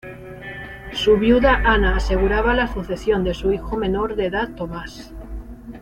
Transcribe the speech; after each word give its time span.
Su 0.93 1.17
viuda 1.17 1.61
Ana 1.63 1.95
aseguraba 1.97 2.55
la 2.55 2.65
sucesión 2.67 3.23
de 3.23 3.35
su 3.35 3.53
hijo 3.53 3.77
menor 3.77 4.15
de 4.15 4.25
edad 4.25 4.49
Tomás. 4.55 5.13